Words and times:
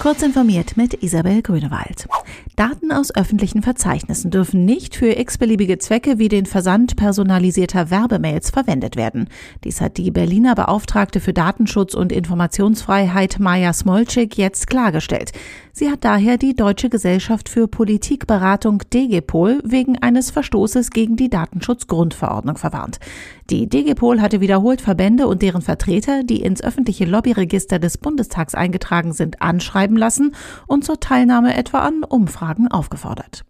Kurz 0.00 0.22
informiert 0.22 0.76
mit 0.76 1.02
Isabel 1.02 1.40
Grünewald. 1.40 2.08
Daten 2.56 2.92
aus 2.92 3.14
öffentlichen 3.14 3.62
Verzeichnissen 3.62 4.30
dürfen 4.30 4.64
nicht 4.64 4.96
für 4.96 5.18
x-beliebige 5.18 5.78
Zwecke 5.78 6.18
wie 6.18 6.28
den 6.28 6.46
Versand 6.46 6.96
personalisierter 6.96 7.90
Werbemails 7.90 8.50
verwendet 8.50 8.96
werden. 8.96 9.28
Dies 9.62 9.80
hat 9.80 9.96
die 9.96 10.10
Berliner 10.10 10.54
Beauftragte 10.54 11.20
für 11.20 11.32
Datenschutz 11.32 11.94
und 11.94 12.12
Informationsfreiheit 12.12 13.38
Maja 13.38 13.72
Smolczyk 13.72 14.36
jetzt 14.36 14.66
klargestellt. 14.66 15.32
Sie 15.76 15.90
hat 15.90 16.04
daher 16.04 16.38
die 16.38 16.54
Deutsche 16.54 16.88
Gesellschaft 16.88 17.48
für 17.48 17.66
Politikberatung 17.66 18.84
DGPOL 18.92 19.60
wegen 19.64 20.00
eines 20.00 20.30
Verstoßes 20.30 20.90
gegen 20.90 21.16
die 21.16 21.28
Datenschutzgrundverordnung 21.28 22.56
verwarnt. 22.56 23.00
Die 23.50 23.68
DGPOL 23.68 24.20
hatte 24.20 24.40
wiederholt 24.40 24.80
Verbände 24.80 25.26
und 25.26 25.42
deren 25.42 25.62
Vertreter, 25.62 26.22
die 26.22 26.42
ins 26.42 26.62
öffentliche 26.62 27.06
Lobbyregister 27.06 27.80
des 27.80 27.98
Bundestags 27.98 28.54
eingetragen 28.54 29.12
sind, 29.12 29.42
anschreiben 29.42 29.96
lassen 29.96 30.36
und 30.68 30.84
zur 30.84 31.00
Teilnahme 31.00 31.56
etwa 31.56 31.80
an 31.80 32.04
Umfragen 32.04 32.68
aufgefordert. 32.68 33.44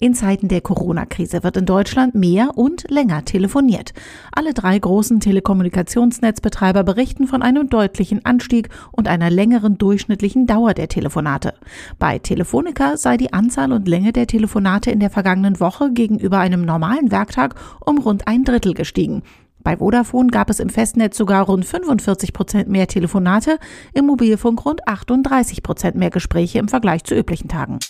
In 0.00 0.14
Zeiten 0.14 0.46
der 0.46 0.60
Corona-Krise 0.60 1.42
wird 1.42 1.56
in 1.56 1.66
Deutschland 1.66 2.14
mehr 2.14 2.56
und 2.56 2.88
länger 2.88 3.24
telefoniert. 3.24 3.92
Alle 4.30 4.54
drei 4.54 4.78
großen 4.78 5.18
Telekommunikationsnetzbetreiber 5.18 6.84
berichten 6.84 7.26
von 7.26 7.42
einem 7.42 7.68
deutlichen 7.68 8.24
Anstieg 8.24 8.68
und 8.92 9.08
einer 9.08 9.28
längeren 9.28 9.76
durchschnittlichen 9.76 10.46
Dauer 10.46 10.74
der 10.74 10.86
Telefonate. 10.86 11.54
Bei 11.98 12.20
Telefonica 12.20 12.96
sei 12.96 13.16
die 13.16 13.32
Anzahl 13.32 13.72
und 13.72 13.88
Länge 13.88 14.12
der 14.12 14.28
Telefonate 14.28 14.92
in 14.92 15.00
der 15.00 15.10
vergangenen 15.10 15.58
Woche 15.58 15.90
gegenüber 15.90 16.38
einem 16.38 16.64
normalen 16.64 17.10
Werktag 17.10 17.56
um 17.84 17.98
rund 17.98 18.28
ein 18.28 18.44
Drittel 18.44 18.74
gestiegen. 18.74 19.24
Bei 19.64 19.78
Vodafone 19.78 20.28
gab 20.28 20.48
es 20.48 20.60
im 20.60 20.68
Festnetz 20.68 21.18
sogar 21.18 21.46
rund 21.46 21.64
45 21.64 22.32
Prozent 22.32 22.68
mehr 22.68 22.86
Telefonate, 22.86 23.58
im 23.94 24.06
Mobilfunk 24.06 24.64
rund 24.64 24.86
38 24.86 25.64
Prozent 25.64 25.96
mehr 25.96 26.10
Gespräche 26.10 26.60
im 26.60 26.68
Vergleich 26.68 27.02
zu 27.02 27.16
üblichen 27.16 27.48
Tagen. 27.48 27.80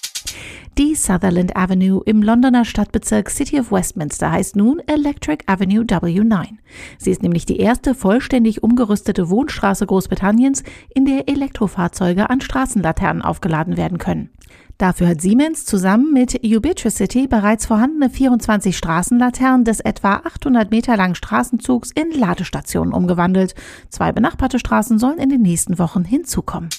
Die 0.79 0.95
Sutherland 0.95 1.57
Avenue 1.57 2.03
im 2.07 2.23
Londoner 2.23 2.65
Stadtbezirk 2.65 3.31
City 3.31 3.59
of 3.59 3.73
Westminster 3.73 4.31
heißt 4.31 4.55
nun 4.55 4.79
Electric 4.87 5.43
Avenue 5.47 5.83
W9. 5.83 6.51
Sie 6.99 7.11
ist 7.11 7.21
nämlich 7.21 7.45
die 7.47 7.59
erste 7.59 7.97
vollständig 7.97 8.63
umgerüstete 8.63 9.29
Wohnstraße 9.29 9.87
Großbritanniens, 9.87 10.63
in 10.95 11.05
der 11.05 11.29
Elektrofahrzeuge 11.29 12.31
an 12.31 12.41
Straßenlaternen 12.41 13.23
aufgeladen 13.23 13.77
werden 13.77 13.99
können. 13.99 14.31
Dafür 14.79 15.09
hat 15.09 15.21
Siemens 15.21 15.65
zusammen 15.65 16.13
mit 16.13 16.45
Ubitricity 16.45 17.27
bereits 17.27 17.67
vorhandene 17.67 18.09
24 18.09 18.79
Straßenlaternen 18.79 19.65
des 19.65 19.81
etwa 19.81 20.23
800 20.25 20.71
Meter 20.71 20.97
langen 20.97 21.17
Straßenzugs 21.17 21.91
in 21.91 22.13
Ladestationen 22.13 22.95
umgewandelt. 22.95 23.57
Zwei 23.89 24.13
benachbarte 24.13 24.61
Straßen 24.61 25.01
sollen 25.01 25.19
in 25.19 25.31
den 25.31 25.43
nächsten 25.43 25.81
Wochen 25.81 26.05
hinzukommen. 26.05 26.71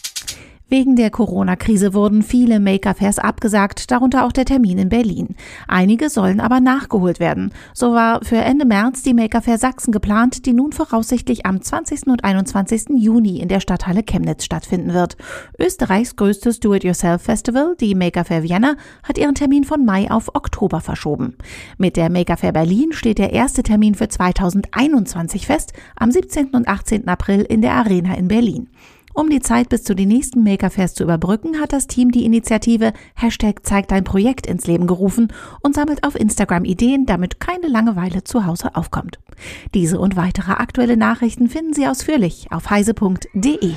Wegen 0.71 0.95
der 0.95 1.09
Corona-Krise 1.09 1.95
wurden 1.95 2.21
viele 2.21 2.59
Maker-Fairs 2.59 3.17
abgesagt, 3.17 3.89
darunter 3.89 4.23
auch 4.23 4.31
der 4.31 4.45
Termin 4.45 4.77
in 4.77 4.89
Berlin. 4.89 5.29
Einige 5.67 6.11
sollen 6.11 6.39
aber 6.39 6.59
nachgeholt 6.59 7.19
werden. 7.19 7.51
So 7.73 7.93
war 7.93 8.23
für 8.23 8.37
Ende 8.37 8.65
März 8.65 9.01
die 9.01 9.15
Maker-Fair 9.15 9.57
Sachsen 9.57 9.91
geplant, 9.91 10.45
die 10.45 10.53
nun 10.53 10.71
voraussichtlich 10.71 11.47
am 11.47 11.59
20. 11.59 12.05
und 12.05 12.23
21. 12.23 12.89
Juni 12.97 13.39
in 13.39 13.47
der 13.47 13.61
Stadthalle 13.61 14.03
Chemnitz 14.03 14.45
stattfinden 14.45 14.93
wird. 14.93 15.17
Österreichs 15.57 16.15
größtes 16.15 16.59
Do-it-yourself-Festival, 16.59 17.75
die 17.79 17.95
Maker-Fair 17.95 18.43
Vienna, 18.43 18.75
hat 19.01 19.17
ihren 19.17 19.33
Termin 19.33 19.63
von 19.63 19.83
Mai 19.83 20.11
auf 20.11 20.35
Oktober 20.35 20.81
verschoben. 20.81 21.35
Mit 21.79 21.97
der 21.97 22.11
Maker-Fair 22.11 22.51
Berlin 22.51 22.91
steht 22.91 23.17
der 23.17 23.33
erste 23.33 23.63
Termin 23.63 23.95
für 23.95 24.07
2021 24.07 25.47
fest, 25.47 25.73
am 25.95 26.11
17. 26.11 26.49
und 26.49 26.67
18. 26.67 27.07
April 27.07 27.41
in 27.41 27.63
der 27.63 27.73
Arena 27.73 28.13
in 28.13 28.27
Berlin. 28.27 28.69
Um 29.13 29.29
die 29.29 29.41
Zeit 29.41 29.69
bis 29.69 29.83
zu 29.83 29.95
den 29.95 30.07
nächsten 30.07 30.43
Makerfairs 30.43 30.93
zu 30.93 31.03
überbrücken, 31.03 31.59
hat 31.59 31.73
das 31.73 31.87
Team 31.87 32.11
die 32.11 32.25
Initiative 32.25 32.93
Hashtag 33.15 33.61
Zeig 33.63 33.87
dein 33.87 34.03
Projekt 34.03 34.47
ins 34.47 34.67
Leben 34.67 34.87
gerufen 34.87 35.33
und 35.61 35.75
sammelt 35.75 36.03
auf 36.03 36.15
Instagram 36.15 36.65
Ideen, 36.65 37.05
damit 37.05 37.39
keine 37.39 37.67
Langeweile 37.67 38.23
zu 38.23 38.45
Hause 38.45 38.75
aufkommt. 38.75 39.19
Diese 39.73 39.99
und 39.99 40.15
weitere 40.15 40.53
aktuelle 40.53 40.97
Nachrichten 40.97 41.49
finden 41.49 41.73
Sie 41.73 41.87
ausführlich 41.87 42.47
auf 42.51 42.69
heise.de. 42.69 43.73